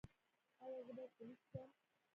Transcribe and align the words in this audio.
ایا 0.63 0.79
زه 0.87 0.93
باید 0.97 1.11
پولیس 1.17 1.41
شم؟ 1.51 1.69